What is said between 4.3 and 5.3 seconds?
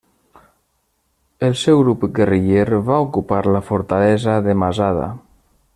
de Masada.